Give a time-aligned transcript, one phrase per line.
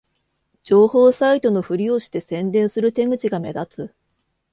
[0.63, 3.95] 情報サイトのふりをして宣伝する手口が目立つ